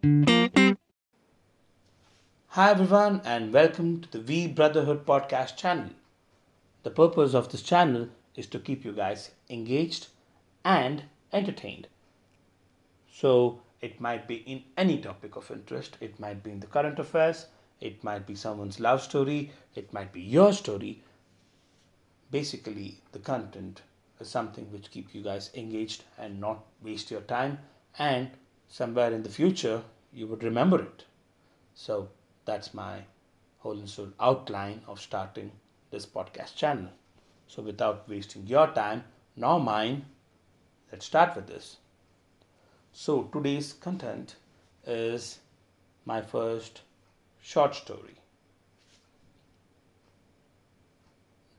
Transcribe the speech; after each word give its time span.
Hi, 0.00 0.70
everyone, 2.56 3.20
and 3.24 3.52
welcome 3.52 4.00
to 4.02 4.08
the 4.12 4.20
We 4.20 4.46
Brotherhood 4.46 5.04
podcast 5.04 5.56
channel. 5.56 5.90
The 6.84 6.90
purpose 6.90 7.34
of 7.34 7.50
this 7.50 7.62
channel 7.62 8.08
is 8.36 8.46
to 8.48 8.60
keep 8.60 8.84
you 8.84 8.92
guys 8.92 9.32
engaged 9.50 10.06
and 10.64 11.02
entertained. 11.32 11.88
So, 13.12 13.62
it 13.80 14.00
might 14.00 14.28
be 14.28 14.36
in 14.36 14.62
any 14.76 14.98
topic 14.98 15.34
of 15.34 15.50
interest, 15.50 15.96
it 16.00 16.20
might 16.20 16.44
be 16.44 16.52
in 16.52 16.60
the 16.60 16.68
current 16.68 17.00
affairs, 17.00 17.46
it 17.80 18.04
might 18.04 18.24
be 18.24 18.36
someone's 18.36 18.78
love 18.78 19.02
story, 19.02 19.50
it 19.74 19.92
might 19.92 20.12
be 20.12 20.20
your 20.20 20.52
story. 20.52 21.02
Basically, 22.30 23.00
the 23.10 23.18
content 23.18 23.82
is 24.20 24.28
something 24.28 24.70
which 24.70 24.92
keep 24.92 25.12
you 25.12 25.24
guys 25.24 25.50
engaged 25.56 26.04
and 26.16 26.40
not 26.40 26.64
waste 26.84 27.10
your 27.10 27.22
time 27.22 27.58
and 27.98 28.30
somewhere 28.68 29.12
in 29.12 29.22
the 29.22 29.30
future 29.30 29.82
you 30.12 30.26
would 30.26 30.42
remember 30.42 30.80
it. 30.80 31.04
So 31.74 32.08
that's 32.44 32.74
my 32.74 33.04
whole 33.58 33.86
sort 33.86 34.12
outline 34.20 34.82
of 34.86 35.00
starting 35.00 35.52
this 35.90 36.06
podcast 36.06 36.54
channel. 36.54 36.90
So 37.46 37.62
without 37.62 38.08
wasting 38.08 38.46
your 38.46 38.68
time 38.68 39.04
nor 39.36 39.60
mine, 39.60 40.04
let's 40.92 41.06
start 41.06 41.34
with 41.34 41.46
this. 41.46 41.78
So 42.92 43.24
today's 43.24 43.72
content 43.72 44.36
is 44.86 45.38
my 46.04 46.20
first 46.20 46.82
short 47.40 47.74
story. 47.74 48.14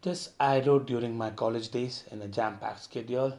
This 0.01 0.31
I 0.39 0.61
wrote 0.61 0.85
during 0.85 1.17
my 1.17 1.29
college 1.29 1.69
days 1.69 2.05
in 2.11 2.21
a 2.21 2.27
jam 2.27 2.57
packed 2.57 2.83
schedule, 2.83 3.37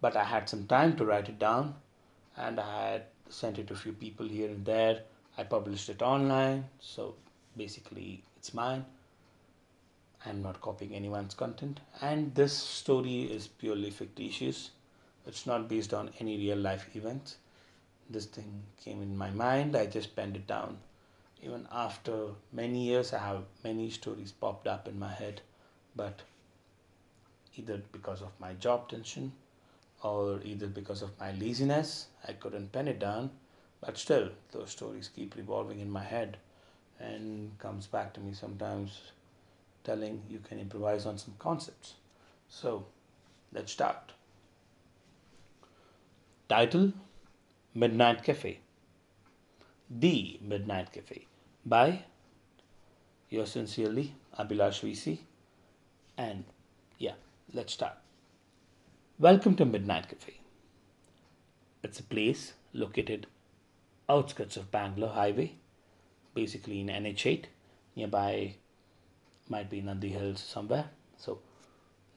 but 0.00 0.16
I 0.16 0.24
had 0.24 0.48
some 0.48 0.66
time 0.66 0.96
to 0.96 1.04
write 1.04 1.28
it 1.28 1.38
down 1.38 1.76
and 2.38 2.60
I 2.60 2.90
had 2.90 3.02
sent 3.28 3.58
it 3.58 3.66
to 3.68 3.74
a 3.74 3.76
few 3.76 3.92
people 3.92 4.26
here 4.26 4.48
and 4.48 4.64
there. 4.64 5.02
I 5.36 5.44
published 5.44 5.88
it 5.88 6.02
online, 6.02 6.64
so 6.80 7.14
basically 7.56 8.22
it's 8.36 8.54
mine. 8.54 8.84
I'm 10.24 10.42
not 10.42 10.60
copying 10.60 10.94
anyone's 10.94 11.34
content, 11.34 11.80
and 12.00 12.34
this 12.34 12.52
story 12.52 13.22
is 13.22 13.46
purely 13.46 13.90
fictitious. 13.90 14.70
It's 15.26 15.46
not 15.46 15.68
based 15.68 15.94
on 15.94 16.10
any 16.18 16.36
real 16.36 16.58
life 16.58 16.88
events. 16.94 17.36
This 18.10 18.26
thing 18.26 18.62
came 18.82 19.02
in 19.02 19.16
my 19.16 19.30
mind, 19.30 19.76
I 19.76 19.86
just 19.86 20.16
penned 20.16 20.36
it 20.36 20.46
down. 20.46 20.78
Even 21.42 21.68
after 21.70 22.30
many 22.52 22.84
years, 22.84 23.12
I 23.12 23.18
have 23.18 23.44
many 23.62 23.90
stories 23.90 24.32
popped 24.32 24.66
up 24.66 24.88
in 24.88 24.98
my 24.98 25.12
head, 25.12 25.42
but 25.94 26.22
either 27.56 27.80
because 27.92 28.22
of 28.22 28.30
my 28.40 28.54
job 28.54 28.88
tension 28.88 29.32
or 30.02 30.40
either 30.44 30.66
because 30.66 31.02
of 31.02 31.18
my 31.18 31.32
laziness, 31.32 32.08
I 32.26 32.32
couldn't 32.32 32.72
pen 32.72 32.88
it 32.88 32.98
down. 32.98 33.30
But 33.80 33.96
still, 33.98 34.30
those 34.52 34.70
stories 34.70 35.08
keep 35.14 35.36
revolving 35.36 35.80
in 35.80 35.90
my 35.90 36.02
head 36.02 36.36
and 36.98 37.56
comes 37.58 37.86
back 37.86 38.12
to 38.14 38.20
me 38.20 38.32
sometimes 38.32 39.00
telling 39.84 40.22
you 40.28 40.40
can 40.40 40.58
improvise 40.58 41.06
on 41.06 41.18
some 41.18 41.34
concepts. 41.38 41.94
So, 42.48 42.86
let's 43.52 43.72
start. 43.72 44.12
Title 46.48 46.92
Midnight 47.74 48.22
Cafe. 48.22 48.60
The 49.90 50.38
Midnight 50.42 50.92
Cafe 50.92 51.26
by 51.64 52.04
yours 53.28 53.50
sincerely, 53.52 54.14
Abhilash 54.38 54.80
VC. 54.80 55.18
And 56.16 56.44
yeah, 56.98 57.14
let's 57.52 57.72
start. 57.72 57.96
Welcome 59.20 59.56
to 59.56 59.64
Midnight 59.64 60.08
Cafe. 60.10 60.34
It's 61.82 61.98
a 61.98 62.04
place 62.04 62.52
located 62.72 63.26
outskirts 64.08 64.56
of 64.56 64.70
Bangalore 64.70 65.10
Highway, 65.10 65.54
basically 66.34 66.78
in 66.78 66.86
NH8, 66.86 67.46
nearby 67.96 68.54
might 69.48 69.68
be 69.68 69.80
Nandi 69.80 70.10
Hills 70.10 70.38
somewhere. 70.40 70.90
So 71.16 71.40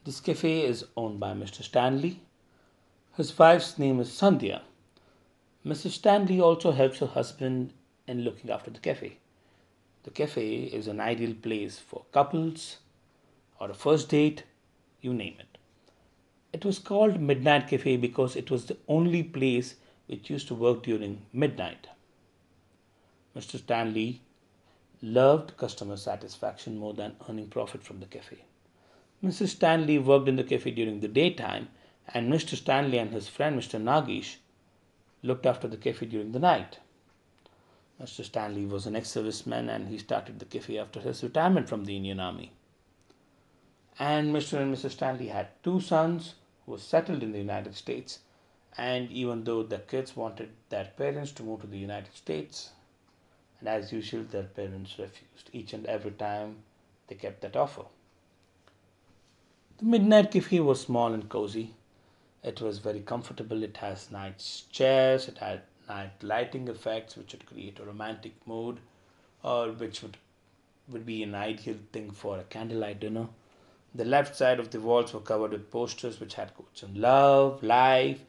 this 0.05 0.19
cafe 0.19 0.61
is 0.61 0.85
owned 0.95 1.19
by 1.19 1.33
Mr. 1.33 1.63
Stanley. 1.63 2.21
His 3.17 3.35
wife's 3.35 3.79
name 3.79 3.99
is 3.99 4.09
Sandhya. 4.09 4.61
Mrs. 5.65 5.93
Stanley 5.93 6.39
also 6.39 6.71
helps 6.71 6.99
her 6.99 7.07
husband 7.07 7.73
in 8.05 8.21
looking 8.21 8.51
after 8.51 8.69
the 8.69 8.79
cafe. 8.79 9.17
The 10.03 10.11
cafe 10.11 10.65
is 10.65 10.87
an 10.87 10.99
ideal 10.99 11.33
place 11.33 11.79
for 11.79 12.05
couples 12.11 12.77
or 13.59 13.71
a 13.71 13.73
first 13.73 14.09
date, 14.09 14.43
you 15.01 15.15
name 15.15 15.37
it. 15.39 15.57
It 16.53 16.65
was 16.65 16.79
called 16.79 17.21
Midnight 17.21 17.69
Cafe 17.69 17.95
because 17.95 18.35
it 18.35 18.51
was 18.51 18.65
the 18.65 18.77
only 18.87 19.23
place 19.23 19.75
which 20.07 20.29
used 20.29 20.49
to 20.49 20.55
work 20.55 20.83
during 20.83 21.21
midnight. 21.31 21.87
Mr. 23.35 23.57
Stanley 23.57 24.19
loved 25.01 25.55
customer 25.55 25.95
satisfaction 25.95 26.77
more 26.77 26.93
than 26.93 27.15
earning 27.29 27.47
profit 27.47 27.83
from 27.83 28.01
the 28.01 28.05
cafe. 28.05 28.43
Mrs. 29.23 29.49
Stanley 29.49 29.97
worked 29.97 30.27
in 30.27 30.35
the 30.35 30.43
cafe 30.43 30.71
during 30.71 30.99
the 30.99 31.07
daytime, 31.07 31.69
and 32.13 32.31
Mr. 32.31 32.57
Stanley 32.57 32.97
and 32.97 33.11
his 33.11 33.29
friend 33.29 33.57
Mr. 33.57 33.81
Nagesh 33.81 34.35
looked 35.23 35.45
after 35.45 35.69
the 35.69 35.77
cafe 35.77 36.05
during 36.05 36.33
the 36.33 36.39
night. 36.39 36.79
Mr. 38.01 38.25
Stanley 38.25 38.65
was 38.65 38.85
an 38.85 38.95
ex 38.95 39.09
serviceman 39.09 39.69
and 39.69 39.87
he 39.87 39.97
started 39.97 40.39
the 40.39 40.45
cafe 40.45 40.77
after 40.77 40.99
his 40.99 41.23
retirement 41.23 41.69
from 41.69 41.85
the 41.85 41.95
Indian 41.95 42.19
Army. 42.19 42.51
And 43.97 44.35
Mr. 44.35 44.59
and 44.59 44.75
Mrs. 44.75 44.91
Stanley 44.91 45.27
had 45.27 45.47
two 45.63 45.79
sons 45.79 46.35
was 46.71 46.81
settled 46.81 47.21
in 47.21 47.31
the 47.33 47.37
United 47.37 47.75
States, 47.75 48.19
and 48.77 49.11
even 49.11 49.43
though 49.43 49.61
the 49.63 49.79
kids 49.79 50.15
wanted 50.15 50.49
their 50.69 50.89
parents 50.97 51.31
to 51.33 51.43
move 51.43 51.61
to 51.61 51.67
the 51.67 51.77
United 51.77 52.15
States, 52.15 52.69
and 53.59 53.69
as 53.69 53.91
usual, 53.91 54.23
their 54.23 54.43
parents 54.59 54.97
refused 54.97 55.49
each 55.53 55.73
and 55.73 55.85
every 55.85 56.11
time 56.11 56.63
they 57.07 57.15
kept 57.15 57.41
that 57.41 57.55
offer. 57.55 57.83
The 59.77 59.85
Midnight 59.85 60.31
Cafe 60.31 60.59
was 60.61 60.81
small 60.81 61.13
and 61.13 61.27
cozy. 61.27 61.73
It 62.43 62.61
was 62.61 62.79
very 62.79 63.01
comfortable. 63.01 63.63
It 63.63 63.77
has 63.77 64.09
nice 64.11 64.63
chairs, 64.71 65.27
it 65.27 65.39
had 65.39 65.63
night 65.89 66.23
lighting 66.23 66.67
effects 66.67 67.17
which 67.17 67.33
would 67.33 67.45
create 67.45 67.79
a 67.79 67.85
romantic 67.85 68.33
mood 68.47 68.79
or 69.43 69.71
which 69.71 70.01
would 70.01 70.17
would 70.87 71.05
be 71.05 71.23
an 71.23 71.35
ideal 71.35 71.77
thing 71.91 72.11
for 72.11 72.37
a 72.37 72.43
candlelight 72.43 72.99
dinner. 72.99 73.27
The 73.93 74.05
left 74.05 74.35
side 74.35 74.59
of 74.59 74.71
the 74.71 74.79
walls 74.79 75.13
were 75.13 75.19
covered 75.19 75.51
with 75.51 75.69
posters 75.69 76.19
which 76.19 76.35
had 76.35 76.53
quotes 76.53 76.83
on 76.83 76.95
love, 76.95 77.61
life, 77.61 78.23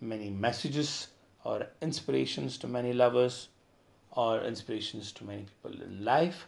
many 0.00 0.30
messages 0.30 1.08
or 1.44 1.66
inspirations 1.82 2.56
to 2.58 2.68
many 2.68 2.92
lovers 2.92 3.48
or 4.12 4.40
inspirations 4.42 5.10
to 5.12 5.24
many 5.24 5.42
people 5.42 5.82
in 5.82 6.04
life. 6.04 6.46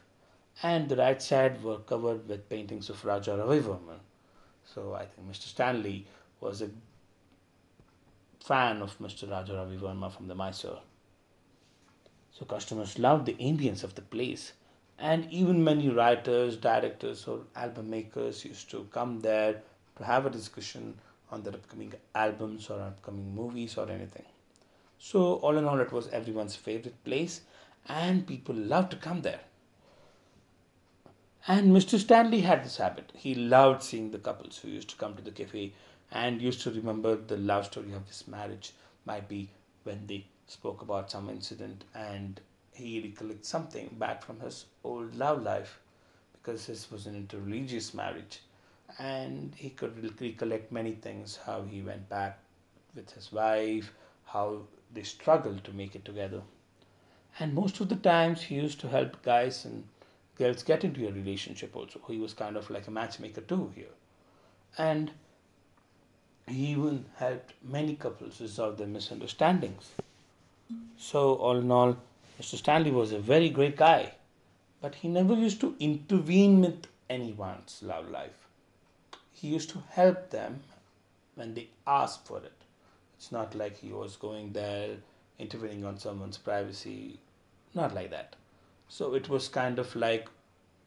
And 0.62 0.88
the 0.88 0.96
right 0.96 1.20
side 1.20 1.62
were 1.62 1.78
covered 1.78 2.28
with 2.28 2.48
paintings 2.48 2.90
of 2.90 3.04
Raja 3.04 3.32
Ravivarman. 3.32 4.00
So 4.74 4.94
I 4.94 5.06
think 5.06 5.28
Mr. 5.28 5.48
Stanley 5.48 6.06
was 6.40 6.62
a 6.62 6.70
fan 8.44 8.82
of 8.82 8.98
Mr. 8.98 9.30
Raja 9.30 9.52
Ravivarma 9.52 10.12
from 10.12 10.28
the 10.28 10.34
Mysore. 10.34 10.80
So 12.32 12.44
customers 12.44 12.98
loved 12.98 13.26
the 13.26 13.34
ambience 13.34 13.82
of 13.82 13.94
the 13.94 14.02
place 14.02 14.52
and 15.00 15.26
even 15.32 15.64
many 15.64 15.88
writers, 15.88 16.56
directors, 16.56 17.26
or 17.26 17.40
album 17.56 17.90
makers 17.90 18.44
used 18.44 18.70
to 18.70 18.86
come 18.92 19.20
there 19.20 19.62
to 19.96 20.04
have 20.04 20.26
a 20.26 20.30
discussion 20.30 20.94
on 21.30 21.42
their 21.42 21.54
upcoming 21.54 21.92
albums 22.14 22.68
or 22.68 22.80
upcoming 22.80 23.34
movies 23.34 23.76
or 23.78 23.90
anything. 23.90 24.26
So, 24.98 25.34
all 25.36 25.56
in 25.56 25.64
all, 25.64 25.80
it 25.80 25.92
was 25.92 26.08
everyone's 26.08 26.56
favorite 26.56 27.02
place, 27.04 27.40
and 27.88 28.26
people 28.26 28.54
loved 28.54 28.90
to 28.90 28.96
come 28.98 29.22
there. 29.22 29.40
And 31.48 31.72
Mr. 31.72 31.98
Stanley 31.98 32.42
had 32.42 32.64
this 32.64 32.76
habit. 32.76 33.12
He 33.16 33.34
loved 33.34 33.82
seeing 33.82 34.10
the 34.10 34.18
couples 34.18 34.58
who 34.58 34.68
used 34.68 34.90
to 34.90 34.96
come 34.96 35.14
to 35.14 35.22
the 35.22 35.30
cafe 35.30 35.72
and 36.12 36.42
used 36.42 36.60
to 36.62 36.70
remember 36.70 37.16
the 37.16 37.38
love 37.38 37.64
story 37.66 37.92
of 37.94 38.06
his 38.06 38.28
marriage. 38.28 38.72
Might 39.06 39.28
be 39.28 39.48
when 39.84 40.06
they 40.06 40.26
spoke 40.46 40.82
about 40.82 41.10
some 41.10 41.30
incident 41.30 41.84
and 41.94 42.40
he 42.80 43.00
recollects 43.00 43.48
something 43.48 43.94
back 43.98 44.24
from 44.24 44.40
his 44.40 44.66
old 44.84 45.14
love 45.14 45.42
life 45.42 45.78
because 46.34 46.66
this 46.66 46.90
was 46.90 47.06
an 47.06 47.14
interreligious 47.14 47.94
marriage 47.94 48.40
and 48.98 49.54
he 49.56 49.70
could 49.70 50.20
recollect 50.20 50.72
many 50.72 50.92
things 50.92 51.38
how 51.46 51.62
he 51.62 51.82
went 51.82 52.08
back 52.08 52.38
with 52.94 53.10
his 53.12 53.30
wife 53.32 53.92
how 54.32 54.62
they 54.92 55.02
struggled 55.02 55.64
to 55.64 55.72
make 55.72 55.94
it 55.94 56.04
together. 56.04 56.42
And 57.38 57.54
most 57.54 57.80
of 57.80 57.88
the 57.88 57.96
times 57.96 58.42
he 58.42 58.56
used 58.56 58.80
to 58.80 58.88
help 58.88 59.22
guys 59.22 59.64
and 59.64 59.84
girls 60.36 60.62
get 60.62 60.84
into 60.84 61.06
a 61.08 61.12
relationship 61.12 61.74
also. 61.76 62.00
He 62.08 62.18
was 62.18 62.34
kind 62.34 62.56
of 62.56 62.70
like 62.70 62.86
a 62.86 62.90
matchmaker 62.90 63.40
too 63.40 63.72
here. 63.74 63.94
And 64.78 65.10
he 66.46 66.68
even 66.68 67.04
helped 67.16 67.54
many 67.62 67.96
couples 67.96 68.40
resolve 68.40 68.78
their 68.78 68.86
misunderstandings. 68.86 69.90
So 70.96 71.34
all 71.34 71.56
in 71.58 71.70
all 71.70 71.96
Mr. 72.40 72.56
Stanley 72.56 72.90
was 72.90 73.12
a 73.12 73.18
very 73.18 73.50
great 73.50 73.76
guy, 73.76 74.14
but 74.80 74.94
he 74.94 75.08
never 75.08 75.34
used 75.34 75.60
to 75.60 75.76
intervene 75.78 76.62
with 76.62 76.86
anyone's 77.10 77.82
love 77.82 78.10
life. 78.10 78.48
He 79.30 79.48
used 79.48 79.68
to 79.70 79.82
help 79.90 80.30
them 80.30 80.60
when 81.34 81.52
they 81.52 81.68
asked 81.86 82.26
for 82.26 82.38
it. 82.38 82.54
It's 83.18 83.30
not 83.30 83.54
like 83.54 83.76
he 83.76 83.92
was 83.92 84.16
going 84.16 84.54
there 84.54 84.96
intervening 85.38 85.84
on 85.84 85.98
someone's 85.98 86.38
privacy, 86.38 87.18
not 87.74 87.94
like 87.94 88.10
that. 88.10 88.36
So 88.88 89.12
it 89.14 89.28
was 89.28 89.48
kind 89.48 89.78
of 89.78 89.94
like 89.94 90.26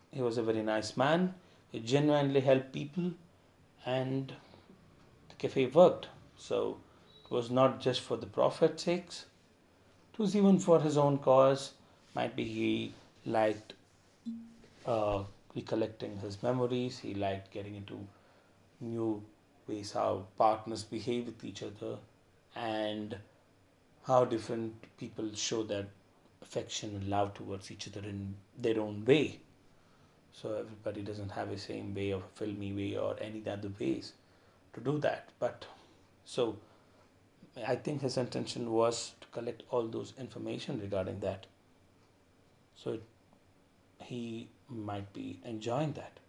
he 0.10 0.24
was 0.24 0.40
a 0.40 0.44
very 0.44 0.64
nice 0.64 0.98
man. 0.98 1.36
He 1.72 1.80
genuinely 1.82 2.40
helped 2.40 2.72
people, 2.72 3.12
and 3.86 4.34
the 5.30 5.36
cafe 5.38 5.68
worked. 5.68 6.08
So 6.36 6.78
it 7.24 7.30
was 7.30 7.52
not 7.52 7.80
just 7.80 8.02
for 8.02 8.18
the 8.18 8.26
profit's 8.26 8.82
sakes. 8.86 9.26
It 10.14 10.20
was 10.20 10.36
even 10.36 10.60
for 10.60 10.80
his 10.80 10.96
own 10.96 11.18
cause. 11.18 11.72
Might 12.14 12.36
be 12.36 12.44
he 12.44 12.94
liked 13.26 13.74
uh, 14.86 15.24
recollecting 15.56 16.18
his 16.20 16.44
memories. 16.44 17.00
He 17.00 17.16
liked 17.16 17.52
getting 17.52 17.76
into 17.76 18.00
new 18.80 19.24
ways 19.68 19.94
how 19.94 20.28
partners 20.38 20.84
behave 20.84 21.26
with 21.26 21.44
each 21.44 21.64
other 21.64 21.98
and 22.56 23.18
how 24.06 24.26
different 24.26 24.76
people 24.98 25.34
show 25.34 25.64
their 25.64 25.88
affection 26.42 26.96
and 26.96 27.08
love 27.08 27.34
towards 27.34 27.72
each 27.72 27.88
other 27.88 28.08
in 28.08 28.36
their 28.60 28.80
own 28.80 29.04
way. 29.06 29.40
So 30.34 30.54
everybody 30.54 31.02
doesn't 31.02 31.32
have 31.32 31.50
the 31.50 31.58
same 31.58 31.96
way 31.96 32.12
a 32.12 32.20
filmy 32.36 32.74
way 32.74 32.98
or 32.98 33.16
any 33.20 33.44
other 33.48 33.72
ways 33.80 34.14
to 34.74 34.82
do 34.82 35.00
that. 35.00 35.30
But 35.40 35.66
so 36.26 36.58
I 37.56 37.76
think 37.76 38.02
his 38.02 38.18
intention 38.18 38.72
was 38.72 39.14
to 39.22 39.28
collect 39.28 39.64
all 39.70 39.88
those 39.88 40.14
information 40.18 40.80
regarding 40.80 41.20
that. 41.20 41.46
So 42.76 42.94
it, 42.94 43.04
he 44.00 44.50
might 44.68 45.14
be 45.14 45.40
enjoying 45.46 45.94
that. 45.94 46.20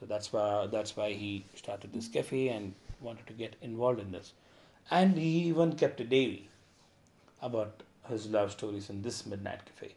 So 0.00 0.06
that's 0.06 0.32
why 0.32 0.66
that's 0.66 0.96
why 0.96 1.12
he 1.12 1.44
started 1.54 1.92
this 1.92 2.08
cafe 2.08 2.48
and 2.48 2.74
wanted 3.00 3.26
to 3.26 3.32
get 3.32 3.56
involved 3.60 4.00
in 4.00 4.12
this. 4.12 4.32
And 4.90 5.16
he 5.16 5.44
even 5.48 5.74
kept 5.74 6.00
a 6.00 6.04
diary 6.04 6.48
about 7.40 7.82
his 8.08 8.26
love 8.26 8.52
stories 8.52 8.88
in 8.90 9.02
this 9.02 9.26
midnight 9.26 9.60
cafe. 9.66 9.94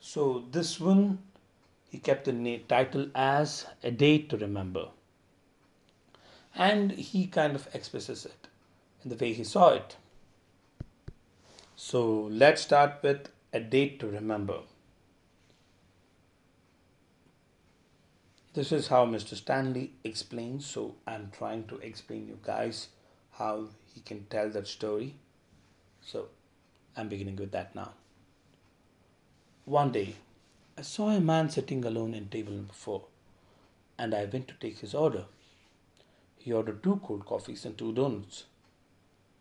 So 0.00 0.44
this 0.50 0.80
one 0.80 1.18
he 1.90 1.98
kept 1.98 2.24
the 2.24 2.32
na- 2.32 2.58
title 2.68 3.08
as 3.14 3.66
a 3.82 3.90
date 3.90 4.28
to 4.30 4.36
remember. 4.36 4.88
And 6.54 6.92
he 6.92 7.26
kind 7.26 7.54
of 7.54 7.68
expresses 7.74 8.24
it 8.24 8.48
in 9.04 9.10
the 9.10 9.16
way 9.16 9.32
he 9.32 9.44
saw 9.44 9.74
it. 9.74 9.96
So 11.78 12.22
let's 12.32 12.62
start 12.62 13.02
with 13.02 13.28
a 13.52 13.60
date 13.60 14.00
to 14.00 14.06
remember. 14.06 14.60
This 18.54 18.72
is 18.72 18.88
how 18.88 19.04
Mr. 19.04 19.34
Stanley 19.34 19.92
explains, 20.02 20.64
so 20.64 20.94
I'm 21.06 21.30
trying 21.36 21.64
to 21.64 21.76
explain 21.80 22.28
you 22.28 22.38
guys 22.42 22.88
how 23.32 23.66
he 23.94 24.00
can 24.00 24.24
tell 24.30 24.48
that 24.48 24.66
story. 24.66 25.16
So 26.00 26.28
I'm 26.96 27.10
beginning 27.10 27.36
with 27.36 27.52
that 27.52 27.74
now. 27.74 27.92
One 29.66 29.92
day, 29.92 30.14
I 30.78 30.80
saw 30.80 31.10
a 31.10 31.20
man 31.20 31.50
sitting 31.50 31.84
alone 31.84 32.14
in 32.14 32.28
table 32.28 32.54
number 32.54 32.72
four, 32.72 33.02
and 33.98 34.14
I 34.14 34.24
went 34.24 34.48
to 34.48 34.54
take 34.54 34.78
his 34.78 34.94
order. 34.94 35.26
He 36.38 36.54
ordered 36.54 36.82
two 36.82 37.02
cold 37.04 37.26
coffees 37.26 37.66
and 37.66 37.76
two 37.76 37.92
donuts. 37.92 38.44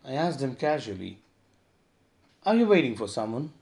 I 0.04 0.14
asked 0.14 0.42
him 0.42 0.56
casually, 0.56 1.20
Are 2.46 2.56
you 2.56 2.68
waiting 2.68 2.96
for 2.96 3.08
someone? 3.08 3.54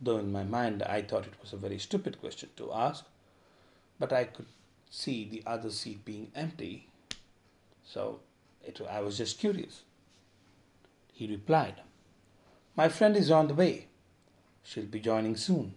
Though 0.00 0.18
in 0.18 0.32
my 0.32 0.42
mind 0.42 0.82
I 0.84 1.02
thought 1.02 1.26
it 1.26 1.34
was 1.42 1.52
a 1.52 1.58
very 1.58 1.78
stupid 1.78 2.18
question 2.18 2.48
to 2.56 2.72
ask, 2.72 3.04
but 3.98 4.10
I 4.10 4.24
could 4.24 4.46
see 4.88 5.28
the 5.28 5.42
other 5.46 5.70
seat 5.70 6.02
being 6.02 6.30
empty. 6.34 6.88
So 7.84 8.20
it, 8.64 8.80
I 8.90 9.00
was 9.00 9.18
just 9.18 9.38
curious. 9.38 9.82
He 11.12 11.26
replied, 11.26 11.82
My 12.74 12.88
friend 12.88 13.14
is 13.16 13.30
on 13.30 13.48
the 13.48 13.54
way. 13.54 13.88
She'll 14.62 14.84
be 14.84 15.00
joining 15.00 15.36
soon. 15.36 15.74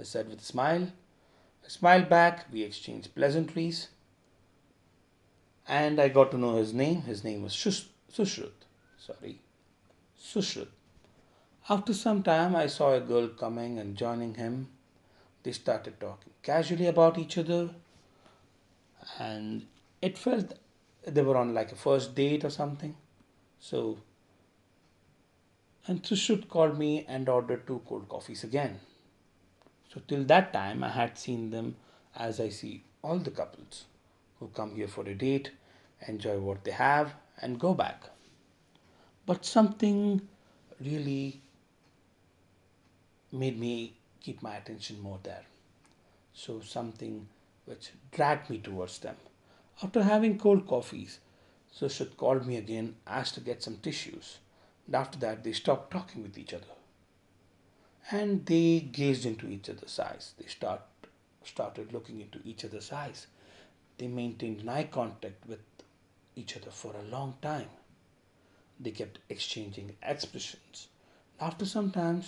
I 0.00 0.02
said 0.02 0.28
with 0.28 0.40
a 0.40 0.44
smile. 0.44 0.90
I 1.64 1.68
smiled 1.68 2.08
back. 2.08 2.46
We 2.52 2.62
exchanged 2.62 3.14
pleasantries. 3.14 3.88
And 5.68 6.00
I 6.00 6.08
got 6.08 6.32
to 6.32 6.38
know 6.38 6.56
his 6.56 6.74
name. 6.74 7.02
His 7.02 7.22
name 7.22 7.42
was 7.42 7.52
Shush- 7.52 7.88
Sushrut. 8.12 8.66
Sorry. 8.98 9.40
Sushrut. 10.20 10.68
After 11.68 11.92
some 11.92 12.22
time, 12.22 12.54
I 12.54 12.68
saw 12.68 12.92
a 12.92 13.00
girl 13.00 13.26
coming 13.26 13.78
and 13.80 13.96
joining 13.96 14.34
him. 14.34 14.68
They 15.42 15.50
started 15.50 15.98
talking 15.98 16.32
casually 16.42 16.86
about 16.86 17.18
each 17.18 17.38
other. 17.38 17.70
And 19.18 19.66
it 20.00 20.16
felt 20.16 20.54
they 21.04 21.22
were 21.22 21.36
on 21.36 21.54
like 21.54 21.72
a 21.72 21.76
first 21.76 22.14
date 22.14 22.44
or 22.44 22.50
something. 22.50 22.94
So, 23.58 23.98
and 25.88 26.04
Sushrut 26.04 26.48
called 26.48 26.78
me 26.78 27.04
and 27.08 27.28
ordered 27.28 27.66
two 27.66 27.82
cold 27.88 28.08
coffees 28.08 28.44
again. 28.44 28.78
So 29.92 30.00
till 30.06 30.22
that 30.24 30.52
time, 30.52 30.84
I 30.84 30.90
had 30.90 31.18
seen 31.18 31.50
them 31.50 31.74
as 32.14 32.38
I 32.38 32.48
see 32.50 32.84
all 33.02 33.18
the 33.18 33.32
couples 33.32 33.86
who 34.38 34.48
come 34.48 34.76
here 34.76 34.88
for 34.88 35.04
a 35.04 35.14
date, 35.14 35.50
enjoy 36.06 36.38
what 36.38 36.62
they 36.62 36.70
have, 36.70 37.14
and 37.40 37.58
go 37.58 37.74
back. 37.74 38.04
But 39.24 39.44
something 39.44 40.28
really 40.80 41.40
made 43.32 43.58
me 43.58 43.94
keep 44.20 44.42
my 44.42 44.56
attention 44.56 45.00
more 45.00 45.18
there. 45.22 45.44
So 46.34 46.60
something 46.60 47.28
which 47.64 47.90
dragged 48.12 48.50
me 48.50 48.58
towards 48.58 48.98
them. 48.98 49.16
After 49.82 50.02
having 50.02 50.38
cold 50.38 50.66
coffees, 50.66 51.18
Sushrut 51.74 52.16
called 52.16 52.46
me 52.46 52.56
again, 52.56 52.96
asked 53.06 53.34
to 53.34 53.40
get 53.40 53.62
some 53.62 53.76
tissues. 53.76 54.38
And 54.86 54.94
after 54.94 55.18
that, 55.18 55.44
they 55.44 55.52
stopped 55.52 55.90
talking 55.90 56.22
with 56.22 56.38
each 56.38 56.54
other 56.54 56.66
and 58.10 58.46
they 58.46 58.80
gazed 58.80 59.26
into 59.26 59.48
each 59.48 59.68
other's 59.68 59.98
eyes. 59.98 60.34
They 60.38 60.46
start, 60.46 60.82
started 61.44 61.92
looking 61.92 62.20
into 62.20 62.40
each 62.44 62.64
other's 62.64 62.92
eyes. 62.92 63.26
They 63.98 64.06
maintained 64.06 64.68
eye 64.68 64.84
contact 64.84 65.46
with 65.46 65.60
each 66.36 66.56
other 66.56 66.70
for 66.70 66.94
a 66.94 67.10
long 67.10 67.34
time. 67.42 67.68
They 68.78 68.90
kept 68.90 69.18
exchanging 69.28 69.96
expressions. 70.02 70.88
After 71.40 71.64
some 71.64 71.90
time, 71.90 72.22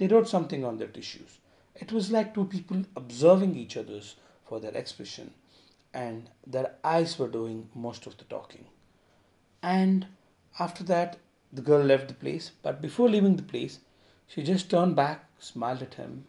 they 0.00 0.06
wrote 0.06 0.26
something 0.26 0.64
on 0.64 0.78
their 0.78 0.88
tissues. 0.88 1.38
It 1.74 1.92
was 1.92 2.10
like 2.10 2.32
two 2.32 2.46
people 2.46 2.84
observing 2.96 3.54
each 3.54 3.76
other's 3.76 4.16
for 4.46 4.58
their 4.58 4.72
expression, 4.72 5.34
and 5.92 6.30
their 6.46 6.72
eyes 6.82 7.18
were 7.18 7.28
doing 7.28 7.68
most 7.74 8.06
of 8.06 8.16
the 8.16 8.24
talking. 8.24 8.64
And 9.62 10.06
after 10.58 10.82
that, 10.84 11.18
the 11.52 11.60
girl 11.60 11.84
left 11.84 12.08
the 12.08 12.14
place, 12.14 12.50
but 12.62 12.80
before 12.80 13.10
leaving 13.10 13.36
the 13.36 13.42
place, 13.42 13.80
she 14.26 14.42
just 14.42 14.70
turned 14.70 14.96
back, 14.96 15.26
smiled 15.38 15.82
at 15.82 15.94
him, 15.94 16.24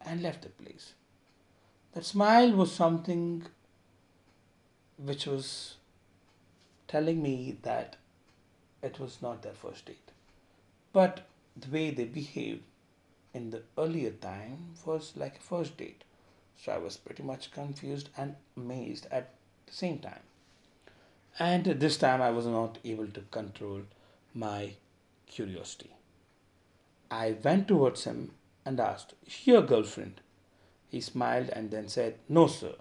and 0.00 0.22
left 0.22 0.40
the 0.40 0.48
place. 0.48 0.94
That 1.92 2.06
smile 2.06 2.52
was 2.52 2.72
something 2.72 3.46
which 4.96 5.26
was 5.26 5.74
telling 6.88 7.22
me 7.22 7.58
that 7.64 7.96
it 8.82 8.98
was 8.98 9.20
not 9.20 9.42
their 9.42 9.52
first 9.52 9.84
date. 9.84 10.10
But 10.94 11.26
the 11.54 11.68
way 11.68 11.90
they 11.90 12.04
behaved 12.06 12.62
in 13.32 13.50
the 13.50 13.62
earlier 13.78 14.10
time 14.10 14.74
was 14.84 15.12
like 15.16 15.36
a 15.36 15.42
first 15.42 15.76
date. 15.76 16.04
So 16.56 16.72
I 16.72 16.78
was 16.78 16.96
pretty 16.96 17.22
much 17.22 17.52
confused 17.52 18.10
and 18.16 18.36
amazed 18.56 19.06
at 19.10 19.30
the 19.66 19.72
same 19.72 19.98
time. 19.98 20.20
And 21.38 21.64
this 21.64 21.96
time 21.96 22.20
I 22.20 22.30
was 22.30 22.46
not 22.46 22.78
able 22.84 23.06
to 23.08 23.20
control 23.30 23.82
my 24.34 24.74
curiosity. 25.26 25.94
I 27.10 27.36
went 27.42 27.68
towards 27.68 28.04
him 28.04 28.32
and 28.64 28.78
asked, 28.78 29.14
Is 29.26 29.46
your 29.46 29.62
girlfriend? 29.62 30.20
He 30.88 31.00
smiled 31.00 31.50
and 31.50 31.70
then 31.70 31.88
said, 31.88 32.16
No, 32.28 32.46
sir. 32.46 32.74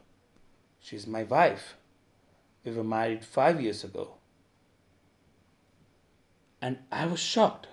She's 0.82 1.08
my 1.08 1.24
wife. 1.24 1.76
We 2.66 2.72
were 2.72 2.84
married 2.84 3.24
five 3.24 3.62
years 3.62 3.84
ago. 3.84 4.16
And 6.62 6.80
I 6.92 7.06
was 7.06 7.20
shocked, 7.20 7.68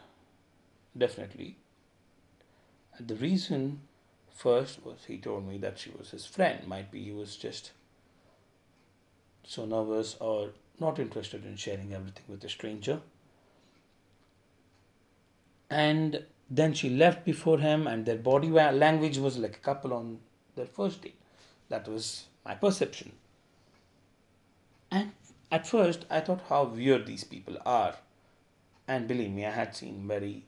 definitely. 0.97 1.57
The 2.99 3.15
reason 3.15 3.81
first 4.35 4.85
was 4.85 5.05
he 5.07 5.19
told 5.19 5.47
me 5.47 5.59
that 5.59 5.79
she 5.79 5.91
was 5.91 6.11
his 6.11 6.27
friend. 6.27 6.67
Might 6.67 6.91
be 6.91 7.03
he 7.05 7.13
was 7.13 7.37
just 7.37 7.73
so 9.45 9.65
nervous 9.65 10.17
or 10.21 10.51
not 10.79 10.99
interested 10.99 11.45
in 11.45 11.57
sharing 11.57 11.93
everything 11.93 12.25
with 12.29 12.45
a 12.45 12.49
stranger. 12.49 13.01
And 15.69 16.25
then 16.49 16.75
she 16.75 16.91
left 16.91 17.25
before 17.25 17.59
him, 17.59 17.87
and 17.87 18.07
their 18.07 18.17
body 18.17 18.49
language 18.49 19.19
was 19.19 19.37
like 19.37 19.57
a 19.57 19.61
couple 19.61 19.93
on 19.93 20.21
their 20.55 20.67
first 20.67 21.03
date. 21.03 21.19
That 21.69 21.89
was 21.89 22.27
my 22.45 22.55
perception. 22.55 23.13
And 24.91 25.13
at 25.51 25.67
first, 25.67 26.07
I 26.09 26.21
thought 26.21 26.43
how 26.49 26.65
weird 26.65 27.07
these 27.07 27.25
people 27.25 27.57
are. 27.67 27.97
And 28.87 29.09
believe 29.09 29.33
me, 29.33 29.45
I 29.45 29.51
had 29.51 29.75
seen 29.75 30.07
very 30.07 30.45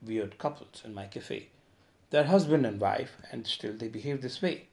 weird 0.00 0.38
couples 0.38 0.82
in 0.84 0.94
my 0.94 1.06
cafe. 1.06 1.48
They're 2.12 2.24
husband 2.24 2.66
and 2.66 2.78
wife, 2.78 3.16
and 3.30 3.46
still 3.46 3.72
they 3.72 3.88
behave 3.88 4.20
this 4.20 4.42
way. 4.42 4.66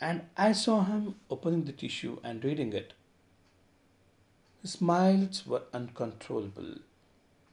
And 0.00 0.26
I 0.36 0.52
saw 0.52 0.84
him 0.84 1.16
opening 1.28 1.64
the 1.64 1.72
tissue 1.72 2.20
and 2.22 2.44
reading 2.44 2.72
it. 2.72 2.92
His 4.62 4.74
smiles 4.74 5.44
were 5.44 5.62
uncontrollable, 5.74 6.76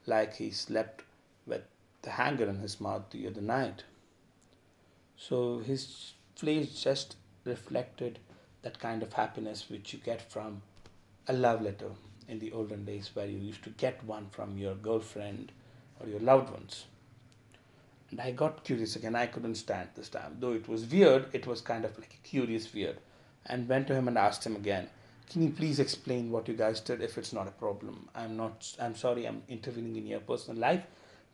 like 0.06 0.36
he 0.36 0.52
slept 0.52 1.02
with 1.44 1.62
the 2.02 2.10
hanger 2.10 2.44
in 2.44 2.60
his 2.60 2.80
mouth 2.80 3.10
the 3.10 3.26
other 3.26 3.40
night. 3.40 3.82
So 5.16 5.58
his 5.58 6.12
face 6.36 6.80
just 6.80 7.16
reflected 7.42 8.20
that 8.62 8.78
kind 8.78 9.02
of 9.02 9.14
happiness 9.14 9.68
which 9.68 9.92
you 9.92 9.98
get 9.98 10.30
from 10.30 10.62
a 11.26 11.32
love 11.32 11.62
letter 11.62 11.90
in 12.28 12.38
the 12.38 12.52
olden 12.52 12.84
days 12.84 13.10
where 13.12 13.26
you 13.26 13.38
used 13.38 13.64
to 13.64 13.70
get 13.70 14.04
one 14.04 14.28
from 14.30 14.56
your 14.56 14.76
girlfriend 14.76 15.50
or 15.98 16.06
your 16.08 16.20
loved 16.20 16.50
ones. 16.50 16.84
And 18.10 18.20
I 18.20 18.30
got 18.30 18.64
curious 18.64 18.96
again. 18.96 19.16
I 19.16 19.26
couldn't 19.26 19.56
stand 19.56 19.88
this 19.94 20.08
time. 20.08 20.36
Though 20.38 20.52
it 20.52 20.68
was 20.68 20.86
weird, 20.86 21.26
it 21.32 21.46
was 21.46 21.60
kind 21.60 21.84
of 21.84 21.98
like 21.98 22.14
a 22.14 22.28
curious 22.28 22.72
weird. 22.72 22.98
And 23.46 23.68
went 23.68 23.86
to 23.88 23.94
him 23.94 24.08
and 24.08 24.16
asked 24.16 24.44
him 24.44 24.56
again, 24.56 24.88
Can 25.30 25.42
you 25.42 25.50
please 25.50 25.80
explain 25.80 26.30
what 26.30 26.46
you 26.48 26.54
guys 26.54 26.80
did 26.80 27.00
if 27.00 27.18
it's 27.18 27.32
not 27.32 27.48
a 27.48 27.52
problem? 27.52 28.08
I'm 28.14 28.36
not, 28.36 28.72
I'm 28.80 28.94
sorry 28.94 29.26
I'm 29.26 29.42
intervening 29.48 29.96
in 29.96 30.06
your 30.06 30.20
personal 30.20 30.60
life, 30.60 30.84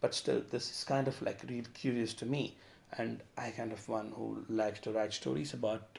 but 0.01 0.15
still, 0.15 0.43
this 0.51 0.71
is 0.71 0.85
kind 0.85 1.09
of 1.09 1.21
like 1.21 1.41
real 1.49 1.65
curious 1.75 2.15
to 2.15 2.27
me. 2.27 2.57
And 2.99 3.23
I 3.37 3.51
kind 3.51 3.73
of 3.73 3.89
one 3.89 4.13
who 4.15 4.45
likes 4.49 4.81
to 4.81 4.93
write 4.93 5.13
stories 5.13 5.55
about 5.55 5.99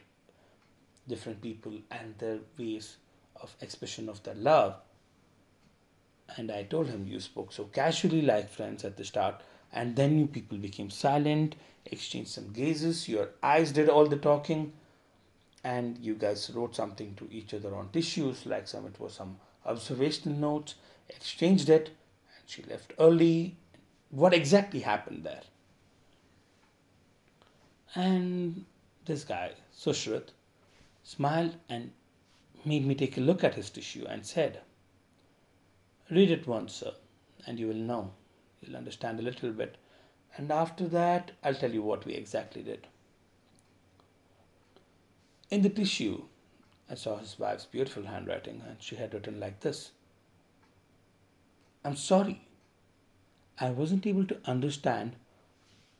different 1.08 1.40
people 1.40 1.72
and 1.90 2.16
their 2.18 2.38
ways 2.58 2.96
of 3.40 3.54
expression 3.60 4.08
of 4.08 4.22
their 4.22 4.34
love. 4.34 4.76
And 6.36 6.50
I 6.50 6.64
told 6.64 6.88
him, 6.88 7.06
You 7.06 7.20
spoke 7.20 7.52
so 7.52 7.64
casually 7.64 8.22
like 8.22 8.50
friends 8.50 8.84
at 8.84 8.96
the 8.96 9.04
start 9.04 9.40
and 9.74 9.96
then 9.96 10.18
you 10.18 10.26
people 10.26 10.56
became 10.56 10.88
silent, 10.88 11.56
exchanged 11.84 12.30
some 12.30 12.52
gazes, 12.52 13.08
your 13.08 13.30
eyes 13.42 13.72
did 13.72 13.88
all 13.88 14.06
the 14.06 14.16
talking, 14.16 14.72
and 15.64 15.98
you 15.98 16.14
guys 16.14 16.50
wrote 16.54 16.76
something 16.76 17.14
to 17.16 17.28
each 17.30 17.52
other 17.52 17.74
on 17.74 17.88
tissues, 17.90 18.46
like 18.46 18.68
some 18.68 18.86
it 18.86 18.98
was 19.00 19.14
some 19.14 19.36
observational 19.66 20.38
notes, 20.38 20.76
exchanged 21.08 21.68
it, 21.68 21.88
and 21.88 22.46
she 22.46 22.62
left 22.62 22.92
early. 22.98 23.56
What 24.10 24.32
exactly 24.32 24.80
happened 24.80 25.24
there? 25.24 25.42
And 27.96 28.64
this 29.06 29.24
guy, 29.24 29.52
Sushruth, 29.76 30.30
smiled 31.02 31.56
and 31.68 31.90
made 32.64 32.86
me 32.86 32.94
take 32.94 33.16
a 33.16 33.20
look 33.20 33.42
at 33.42 33.54
his 33.54 33.70
tissue 33.70 34.06
and 34.08 34.24
said, 34.24 34.60
Read 36.10 36.30
it 36.30 36.46
once, 36.46 36.74
sir, 36.74 36.92
and 37.46 37.58
you 37.58 37.66
will 37.68 37.74
know. 37.74 38.12
You'll 38.64 38.76
understand 38.76 39.18
a 39.18 39.22
little 39.22 39.50
bit. 39.50 39.76
And 40.36 40.50
after 40.50 40.88
that, 40.88 41.32
I'll 41.42 41.54
tell 41.54 41.72
you 41.72 41.82
what 41.82 42.04
we 42.04 42.14
exactly 42.14 42.62
did. 42.62 42.86
In 45.50 45.62
the 45.62 45.68
tissue, 45.68 46.24
I 46.90 46.94
saw 46.94 47.18
his 47.18 47.38
wife's 47.38 47.66
beautiful 47.66 48.04
handwriting, 48.04 48.62
and 48.66 48.82
she 48.82 48.96
had 48.96 49.14
written 49.14 49.38
like 49.38 49.60
this 49.60 49.92
I'm 51.84 51.96
sorry. 51.96 52.40
I 53.60 53.70
wasn't 53.70 54.06
able 54.06 54.26
to 54.26 54.40
understand 54.46 55.16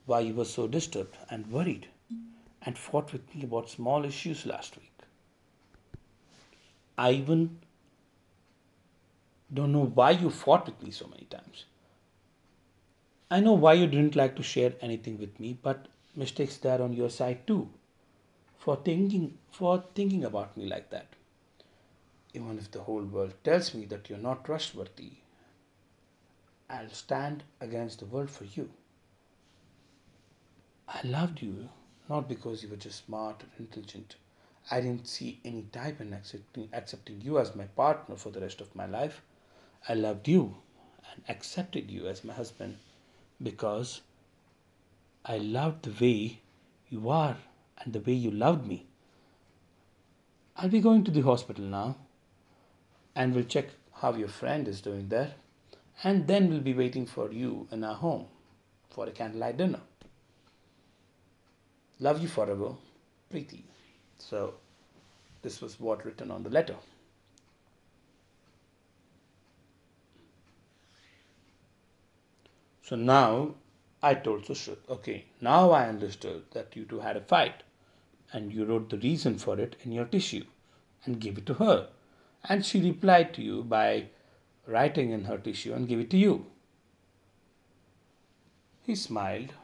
why 0.07 0.21
you 0.21 0.35
were 0.35 0.45
so 0.45 0.67
disturbed 0.67 1.17
and 1.31 1.47
worried 1.51 1.89
and 2.63 2.79
fought 2.79 3.13
with 3.13 3.35
me 3.35 3.45
about 3.45 3.69
small 3.69 4.05
issues 4.05 4.47
last 4.47 4.77
week. 4.77 4.91
I 6.97 7.13
even 7.13 7.59
don't 9.53 9.73
know 9.73 9.85
why 9.85 10.13
you 10.13 10.31
fought 10.31 10.67
with 10.67 10.83
me 10.83 10.91
so 10.91 11.07
many 11.07 11.25
times. 11.25 11.65
I 13.35 13.41
know 13.41 13.55
why 13.55 13.73
you 13.73 13.89
didn't 13.89 14.15
like 14.15 14.37
to 14.37 14.45
share 14.45 14.75
anything 14.81 15.19
with 15.19 15.41
me, 15.41 15.59
but 15.61 15.89
mistakes 16.15 16.57
there 16.59 16.81
on 16.81 16.93
your 16.93 17.11
side 17.11 17.49
too. 17.49 17.69
For 18.59 18.77
thinking 18.77 19.39
for 19.51 19.83
thinking 19.97 20.25
about 20.25 20.57
me 20.57 20.67
like 20.67 20.91
that. 20.91 21.17
Even 22.33 22.59
if 22.59 22.71
the 22.71 22.83
whole 22.83 23.03
world 23.03 23.35
tells 23.43 23.75
me 23.75 23.87
that 23.87 24.09
you're 24.09 24.21
not 24.27 24.45
trustworthy, 24.45 25.15
I'll 26.71 26.91
stand 26.91 27.43
against 27.61 27.99
the 27.99 28.07
world 28.07 28.31
for 28.31 28.45
you. 28.45 28.71
I 30.87 31.01
loved 31.03 31.43
you 31.43 31.69
not 32.09 32.29
because 32.29 32.63
you 32.63 32.69
were 32.69 32.85
just 32.87 33.05
smart 33.05 33.43
or 33.43 33.51
intelligent. 33.59 34.15
I 34.71 34.81
didn't 34.81 35.09
see 35.09 35.41
any 35.45 35.63
type 35.73 36.01
in 36.01 36.15
accepting, 36.15 36.69
accepting 36.73 37.21
you 37.21 37.41
as 37.41 37.57
my 37.57 37.67
partner 37.83 38.15
for 38.15 38.31
the 38.31 38.43
rest 38.49 38.61
of 38.61 38.77
my 38.77 38.87
life. 38.87 39.23
I 39.89 39.95
loved 39.95 40.29
you 40.29 40.59
and 41.11 41.25
accepted 41.29 41.91
you 41.91 42.07
as 42.07 42.23
my 42.23 42.33
husband 42.33 42.79
because 43.43 44.01
I 45.25 45.39
loved 45.39 45.85
the 45.85 46.05
way 46.05 46.41
you 46.89 47.09
are 47.09 47.37
and 47.79 47.93
the 47.93 48.01
way 48.01 48.13
you 48.13 48.31
loved 48.31 48.67
me. 48.67 48.87
I'll 50.57 50.69
be 50.69 50.81
going 50.81 51.05
to 51.05 51.11
the 51.11 51.23
hospital 51.23 51.65
now 51.65 51.97
and 53.17 53.35
we'll 53.35 53.45
check 53.45 53.69
how 53.95 54.15
your 54.15 54.29
friend 54.29 54.69
is 54.69 54.81
doing 54.81 55.09
there. 55.09 55.35
And 56.03 56.27
then 56.27 56.51
we'll 56.51 56.61
be 56.61 56.75
waiting 56.75 57.07
for 57.07 57.31
you 57.31 57.69
in 57.71 57.85
our 57.85 57.95
home 57.95 58.27
for 58.91 59.07
a 59.07 59.11
candlelight 59.11 59.57
dinner. 59.57 59.81
Love 62.01 62.21
you 62.21 62.29
forever, 62.29 62.73
Preeti. 63.33 63.63
So, 64.19 64.55
this 65.43 65.61
was 65.61 65.79
what 65.79 66.05
written 66.05 66.31
on 66.31 66.43
the 66.43 66.51
letter. 66.51 66.77
So 72.85 72.97
now 72.97 73.55
I 74.03 74.13
told 74.13 74.45
Sushruth, 74.45 74.87
okay, 74.91 75.25
now 75.41 75.71
I 75.71 75.89
understood 75.89 76.45
that 76.53 76.77
you 76.77 76.85
two 76.85 77.01
had 77.01 77.17
a 77.17 77.23
fight 77.23 77.63
and 78.31 78.53
you 78.53 78.67
wrote 78.67 78.91
the 78.91 78.99
reason 78.99 79.39
for 79.39 79.59
it 79.59 79.77
in 79.85 79.93
your 79.93 80.05
tissue 80.05 80.45
and 81.07 81.19
gave 81.19 81.39
it 81.39 81.47
to 81.47 81.55
her. 81.55 81.89
And 82.47 82.65
she 82.65 82.83
replied 82.83 83.33
to 83.35 83.43
you 83.43 83.63
by 83.63 84.09
writing 84.67 85.13
in 85.13 85.25
her 85.25 85.39
tissue 85.39 85.73
and 85.73 85.89
gave 85.89 85.99
it 85.99 86.11
to 86.11 86.19
you. 86.19 86.45
He 88.83 88.95
smiled. 88.95 89.55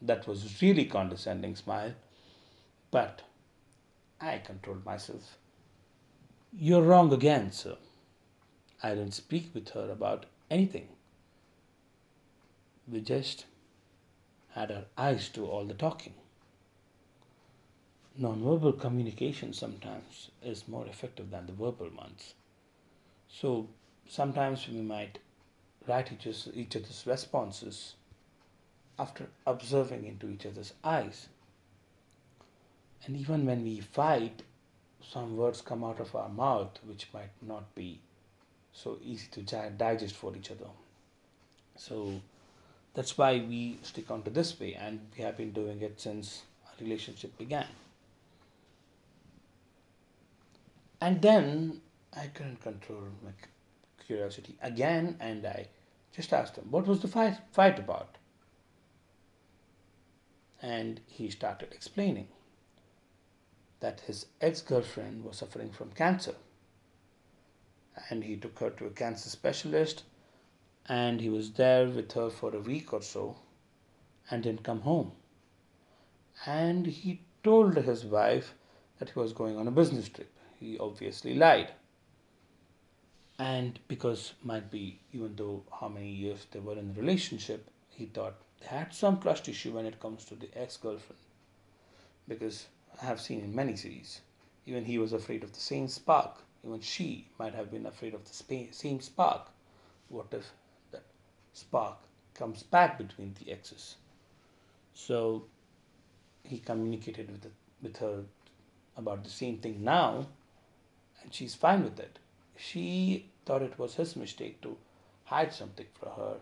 That 0.00 0.28
was 0.28 0.62
really 0.62 0.84
condescending 0.84 1.56
smile. 1.56 1.94
But 2.92 3.22
I 4.20 4.38
controlled 4.38 4.84
myself. 4.84 5.36
You're 6.52 6.82
wrong 6.82 7.12
again, 7.12 7.50
sir. 7.50 7.76
I 8.84 8.90
didn't 8.90 9.14
speak 9.14 9.50
with 9.52 9.70
her 9.70 9.90
about 9.90 10.26
anything. 10.48 10.90
We 12.90 13.00
just 13.00 13.44
had 14.50 14.70
our 14.72 14.84
eyes 14.96 15.28
do 15.28 15.44
all 15.44 15.64
the 15.64 15.74
talking. 15.74 16.14
Nonverbal 18.18 18.80
communication 18.80 19.52
sometimes 19.52 20.30
is 20.42 20.66
more 20.66 20.86
effective 20.86 21.30
than 21.30 21.46
the 21.46 21.52
verbal 21.52 21.90
ones. 21.96 22.34
So 23.28 23.68
sometimes 24.08 24.66
we 24.68 24.80
might 24.80 25.18
write 25.86 26.12
each, 26.12 26.48
each 26.54 26.76
other's 26.76 27.04
responses 27.06 27.94
after 28.98 29.26
observing 29.46 30.06
into 30.06 30.28
each 30.30 30.46
other's 30.46 30.72
eyes. 30.82 31.28
And 33.04 33.16
even 33.16 33.44
when 33.44 33.62
we 33.62 33.80
fight, 33.80 34.42
some 35.02 35.36
words 35.36 35.60
come 35.60 35.84
out 35.84 36.00
of 36.00 36.16
our 36.16 36.28
mouth 36.28 36.78
which 36.86 37.08
might 37.12 37.30
not 37.42 37.74
be 37.74 38.00
so 38.72 38.98
easy 39.02 39.28
to 39.32 39.70
digest 39.70 40.14
for 40.16 40.34
each 40.34 40.50
other. 40.50 40.70
So 41.76 42.20
that's 42.98 43.16
why 43.16 43.34
we 43.48 43.78
stick 43.82 44.10
on 44.10 44.24
to 44.24 44.30
this 44.30 44.58
way, 44.58 44.74
and 44.74 44.98
we 45.16 45.22
have 45.22 45.36
been 45.36 45.52
doing 45.52 45.80
it 45.82 46.00
since 46.00 46.42
our 46.66 46.72
relationship 46.84 47.38
began. 47.38 47.68
And 51.00 51.22
then 51.22 51.80
I 52.12 52.26
couldn't 52.26 52.60
control 52.60 53.04
my 53.24 53.30
curiosity 54.04 54.56
again, 54.60 55.16
and 55.20 55.46
I 55.46 55.68
just 56.12 56.32
asked 56.32 56.56
him, 56.56 56.64
What 56.72 56.88
was 56.88 56.98
the 56.98 57.06
fight, 57.06 57.36
fight 57.52 57.78
about? 57.78 58.18
And 60.60 61.00
he 61.06 61.30
started 61.30 61.72
explaining 61.72 62.26
that 63.78 64.00
his 64.08 64.26
ex 64.40 64.60
girlfriend 64.60 65.22
was 65.22 65.36
suffering 65.36 65.70
from 65.70 65.92
cancer. 65.92 66.34
And 68.10 68.24
he 68.24 68.36
took 68.36 68.58
her 68.58 68.70
to 68.70 68.86
a 68.86 68.90
cancer 68.90 69.28
specialist 69.28 70.02
and 70.88 71.20
he 71.20 71.28
was 71.28 71.52
there 71.52 71.86
with 71.86 72.12
her 72.12 72.30
for 72.30 72.54
a 72.54 72.60
week 72.60 72.92
or 72.92 73.02
so 73.02 73.36
and 74.30 74.42
didn't 74.42 74.62
come 74.62 74.80
home. 74.80 75.12
And 76.46 76.86
he 76.86 77.20
told 77.44 77.76
his 77.76 78.04
wife 78.04 78.54
that 78.98 79.10
he 79.10 79.18
was 79.18 79.32
going 79.32 79.56
on 79.56 79.68
a 79.68 79.72
business 79.72 80.08
trip. 80.08 80.30
He 80.58 80.78
obviously 80.78 81.34
lied. 81.34 81.70
And 83.38 83.78
because 83.86 84.32
might 84.42 84.70
be 84.70 84.98
even 85.12 85.36
though 85.36 85.62
how 85.80 85.88
many 85.88 86.10
years 86.10 86.46
they 86.50 86.58
were 86.58 86.78
in 86.78 86.88
the 86.88 87.00
relationship, 87.00 87.68
he 87.90 88.06
thought 88.06 88.34
they 88.60 88.66
had 88.66 88.92
some 88.92 89.20
trust 89.20 89.48
issue 89.48 89.72
when 89.72 89.86
it 89.86 90.00
comes 90.00 90.24
to 90.24 90.34
the 90.34 90.48
ex-girlfriend. 90.54 91.20
Because 92.26 92.66
I 93.00 93.04
have 93.04 93.20
seen 93.20 93.40
in 93.40 93.54
many 93.54 93.76
series, 93.76 94.20
even 94.66 94.84
he 94.84 94.98
was 94.98 95.12
afraid 95.12 95.44
of 95.44 95.52
the 95.52 95.60
same 95.60 95.88
spark. 95.88 96.38
Even 96.66 96.80
she 96.80 97.28
might 97.38 97.54
have 97.54 97.70
been 97.70 97.86
afraid 97.86 98.14
of 98.14 98.24
the 98.24 98.68
same 98.72 99.00
spark. 99.00 99.48
What 100.08 100.26
if 100.32 100.50
spark 101.60 101.98
comes 102.34 102.62
back 102.62 102.98
between 102.98 103.34
the 103.38 103.52
exes. 103.52 103.96
So 104.94 105.44
he 106.42 106.58
communicated 106.58 107.30
with, 107.30 107.42
the, 107.42 107.50
with 107.82 107.96
her 107.98 108.22
about 108.96 109.24
the 109.24 109.30
same 109.30 109.58
thing 109.58 109.84
now, 109.84 110.26
and 111.22 111.32
she's 111.32 111.54
fine 111.54 111.84
with 111.84 111.98
it. 112.00 112.18
She 112.56 113.26
thought 113.46 113.62
it 113.62 113.78
was 113.78 113.94
his 113.94 114.16
mistake 114.16 114.60
to 114.62 114.76
hide 115.24 115.52
something 115.52 115.86
from 115.94 116.10
her, 116.16 116.36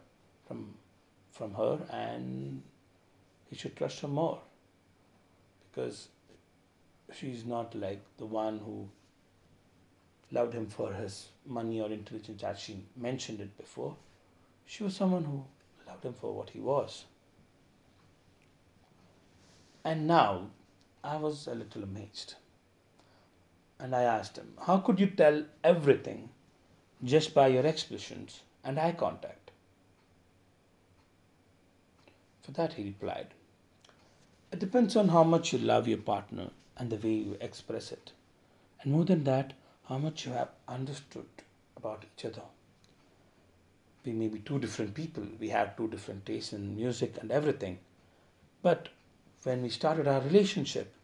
from 0.47 0.75
from 1.37 1.53
her 1.55 1.79
and 1.91 2.63
he 3.51 3.57
should 3.57 3.77
trust 3.77 4.01
her 4.01 4.09
more 4.09 4.41
because 5.71 6.09
she's 7.13 7.45
not 7.45 7.75
like 7.75 8.03
the 8.17 8.25
one 8.25 8.59
who 8.59 8.89
loved 10.33 10.55
him 10.55 10.67
for 10.67 10.93
his 10.93 11.29
money 11.45 11.81
or 11.81 11.91
intelligence 11.91 12.43
as 12.43 12.59
she 12.59 12.83
mentioned 12.97 13.41
it 13.41 13.57
before. 13.59 13.95
She 14.67 14.83
was 14.83 14.97
someone 14.97 15.25
who 15.25 15.45
loved 15.87 16.05
him 16.05 16.13
for 16.13 16.35
what 16.35 16.51
he 16.51 16.61
was. 16.61 17.05
And 19.85 20.09
now 20.09 20.51
I 21.05 21.17
was 21.17 21.47
a 21.47 21.55
little 21.55 21.85
amazed. 21.85 22.35
And 23.79 23.95
I 23.95 24.03
asked 24.03 24.37
him, 24.37 24.55
How 24.67 24.79
could 24.79 24.99
you 24.99 25.07
tell 25.07 25.45
everything 25.63 26.31
just 27.05 27.33
by 27.33 27.47
your 27.47 27.65
expressions 27.65 28.41
and 28.65 28.81
eye 28.81 28.93
contact? 28.93 29.53
For 32.43 32.51
that 32.53 32.73
he 32.73 32.85
replied, 32.85 33.29
It 34.51 34.59
depends 34.59 34.97
on 34.97 35.09
how 35.09 35.23
much 35.23 35.53
you 35.53 35.61
love 35.61 35.87
your 35.87 35.99
partner 35.99 36.51
and 36.77 36.91
the 36.91 36.97
way 36.97 37.15
you 37.15 37.37
express 37.41 37.93
it. 37.93 38.13
And 38.83 38.93
more 38.93 39.05
than 39.05 39.25
that, 39.25 39.53
how 39.89 39.99
much 39.99 40.27
you 40.27 40.33
have 40.33 40.51
understood 40.67 41.29
about 41.77 42.05
each 42.05 42.25
other. 42.25 42.43
We 44.07 44.13
may 44.13 44.29
be 44.29 44.39
two 44.39 44.61
different 44.61 44.95
people, 44.95 45.25
we 45.41 45.49
have 45.49 45.77
two 45.77 45.89
different 45.89 46.25
tastes 46.25 46.53
in 46.53 46.77
music 46.77 47.19
and 47.21 47.33
everything. 47.33 47.81
But 48.63 48.89
when 49.43 49.63
we 49.63 49.69
started 49.69 50.07
our 50.07 50.21
relationship, 50.21 50.95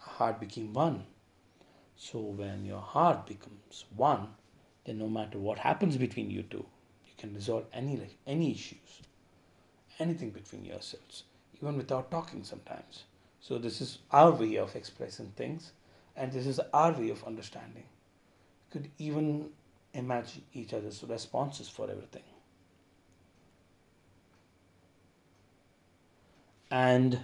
our 0.00 0.14
heart 0.14 0.40
became 0.40 0.72
one. 0.72 1.04
So 1.96 2.18
when 2.18 2.64
your 2.64 2.80
heart 2.80 3.26
becomes 3.26 3.84
one, 3.94 4.28
then 4.86 4.96
no 4.98 5.08
matter 5.08 5.38
what 5.38 5.58
happens 5.58 5.98
between 5.98 6.30
you 6.30 6.42
two, 6.42 6.64
you 7.06 7.12
can 7.18 7.34
resolve 7.34 7.66
any 7.74 8.00
any 8.26 8.52
issues, 8.52 9.02
anything 9.98 10.30
between 10.30 10.64
yourselves, 10.64 11.24
even 11.54 11.76
without 11.76 12.10
talking 12.10 12.42
sometimes. 12.42 13.04
So 13.40 13.58
this 13.58 13.82
is 13.82 13.98
our 14.12 14.30
way 14.30 14.56
of 14.56 14.74
expressing 14.76 15.32
things, 15.36 15.72
and 16.16 16.32
this 16.32 16.46
is 16.46 16.58
our 16.72 16.92
way 16.92 17.10
of 17.10 17.22
understanding. 17.24 17.84
Could 18.70 18.90
even 18.98 19.50
imagine 19.92 20.42
each 20.52 20.72
other's 20.72 21.02
responses 21.02 21.68
for 21.68 21.90
everything. 21.90 22.22
And 26.70 27.20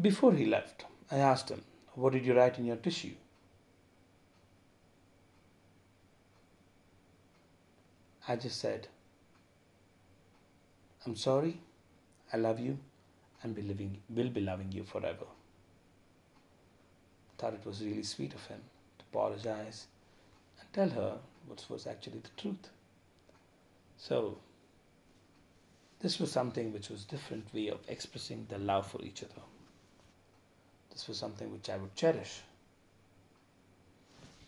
before 0.00 0.32
he 0.34 0.44
left, 0.44 0.84
I 1.10 1.18
asked 1.18 1.50
him, 1.50 1.62
What 1.94 2.12
did 2.12 2.26
you 2.26 2.34
write 2.34 2.58
in 2.58 2.66
your 2.66 2.76
tissue? 2.76 3.14
I 8.28 8.36
just 8.36 8.60
said, 8.60 8.88
I'm 11.04 11.16
sorry, 11.16 11.60
I 12.32 12.36
love 12.36 12.60
you, 12.60 12.78
and 13.42 13.54
be 13.54 13.62
living, 13.62 13.98
will 14.08 14.28
be 14.28 14.40
loving 14.40 14.70
you 14.70 14.84
forever. 14.84 15.26
Thought 17.38 17.54
it 17.54 17.66
was 17.66 17.82
really 17.82 18.04
sweet 18.04 18.34
of 18.34 18.46
him 18.46 18.60
to 18.98 19.04
apologize 19.10 19.86
tell 20.72 20.88
her 20.88 21.18
what 21.46 21.64
was 21.68 21.86
actually 21.86 22.20
the 22.20 22.40
truth. 22.40 22.70
So, 23.96 24.38
this 26.00 26.18
was 26.18 26.32
something 26.32 26.72
which 26.72 26.88
was 26.88 27.04
different 27.04 27.52
way 27.54 27.68
of 27.68 27.78
expressing 27.88 28.46
the 28.48 28.58
love 28.58 28.90
for 28.90 29.02
each 29.02 29.22
other. 29.22 29.42
This 30.90 31.08
was 31.08 31.16
something 31.18 31.52
which 31.52 31.70
I 31.70 31.76
would 31.76 31.94
cherish. 31.94 32.40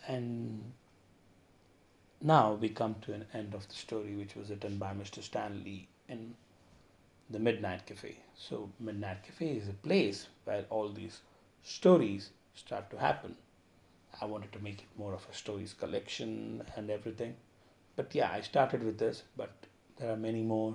And 0.07 0.73
now 2.21 2.55
we 2.55 2.69
come 2.69 2.97
to 3.03 3.13
an 3.13 3.27
end 3.33 3.55
of 3.55 3.69
the 3.69 3.75
story 3.75 4.17
which 4.17 4.35
was 4.35 4.51
written 4.51 4.77
by 4.79 4.93
Mr. 4.93 5.23
Stanley 5.23 5.89
in 6.09 6.35
the 7.31 7.39
Midnight 7.39 7.87
Cafe. 7.87 8.17
So, 8.37 8.71
Midnight 8.81 9.23
Cafe 9.23 9.47
is 9.47 9.69
a 9.69 9.73
place 9.73 10.27
where 10.45 10.65
all 10.71 10.89
these 10.91 11.21
stories 11.63 12.31
start 12.55 12.91
to 12.91 12.99
happen. 12.99 13.37
I 14.21 14.27
wanted 14.27 14.53
to 14.53 14.63
make 14.63 14.81
it 14.81 14.99
more 14.99 15.15
of 15.15 15.27
a 15.31 15.35
stories 15.35 15.75
collection 15.75 16.63
and 16.77 16.91
everything. 16.91 17.37
But 17.97 18.15
yeah, 18.15 18.31
I 18.33 18.41
started 18.41 18.83
with 18.83 18.99
this, 18.99 19.23
but 19.37 19.53
there 19.97 20.11
are 20.11 20.17
many 20.17 20.43
more 20.43 20.75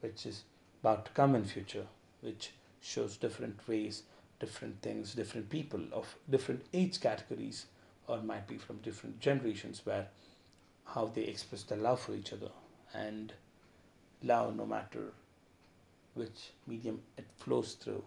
which 0.00 0.26
is 0.26 0.42
about 0.82 1.04
to 1.06 1.10
come 1.12 1.34
in 1.34 1.44
future, 1.44 1.86
which 2.20 2.52
shows 2.80 3.16
different 3.16 3.66
ways 3.68 4.02
different 4.40 4.80
things, 4.80 5.14
different 5.14 5.48
people 5.50 5.80
of 5.92 6.16
different 6.28 6.64
age 6.72 7.00
categories, 7.00 7.66
or 8.08 8.20
might 8.22 8.48
be 8.48 8.56
from 8.56 8.78
different 8.78 9.20
generations, 9.20 9.82
where 9.84 10.08
how 10.84 11.06
they 11.06 11.22
express 11.22 11.62
their 11.64 11.78
love 11.78 12.00
for 12.00 12.14
each 12.14 12.32
other 12.32 12.50
and 12.94 13.32
love 14.22 14.56
no 14.56 14.66
matter 14.66 15.12
which 16.14 16.50
medium 16.66 17.00
it 17.16 17.26
flows 17.36 17.74
through. 17.74 18.02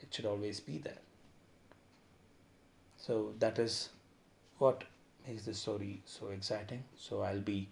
It 0.00 0.14
should 0.14 0.24
always 0.24 0.60
be 0.60 0.78
there. 0.78 1.09
So 3.00 3.34
that 3.40 3.58
is 3.58 3.88
what 4.58 4.84
makes 5.26 5.44
the 5.44 5.54
story 5.54 6.02
so 6.04 6.28
exciting. 6.28 6.84
So 6.96 7.22
I'll 7.22 7.40
be 7.40 7.68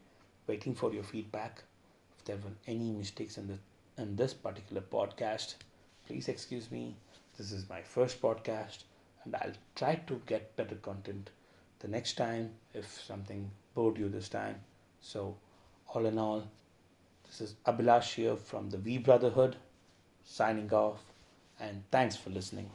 waiting 0.49 0.75
for 0.75 0.93
your 0.93 1.05
feedback. 1.05 1.62
If 2.19 2.25
there 2.25 2.37
were 2.37 2.57
any 2.67 2.91
mistakes 2.91 3.38
in 3.38 3.47
the 3.47 3.59
in 4.03 4.17
this 4.17 4.35
particular 4.35 4.83
podcast, 4.83 5.55
Please 6.07 6.29
excuse 6.29 6.71
me. 6.71 6.97
This 7.37 7.53
is 7.53 7.69
my 7.69 7.83
first 7.83 8.21
podcast, 8.23 8.85
and 9.25 9.35
I'll 9.37 9.53
try 9.77 9.97
to 9.97 10.21
get 10.27 10.57
better 10.57 10.75
content 10.77 11.31
the 11.81 11.88
next 11.88 12.14
time 12.14 12.53
if 12.75 12.91
something 13.03 13.51
bored 13.75 13.99
you 13.99 14.09
this 14.09 14.29
time. 14.31 14.57
So, 15.03 15.37
all 15.95 16.07
in 16.07 16.19
all, 16.19 16.45
this 17.27 17.41
is 17.43 17.55
Abhilash 17.67 18.14
here 18.14 18.37
from 18.37 18.71
the 18.71 18.79
V 18.79 18.99
Brotherhood 18.99 19.57
signing 20.25 20.73
off, 20.73 21.03
and 21.61 21.85
thanks 21.91 22.17
for 22.17 22.31
listening. 22.31 22.71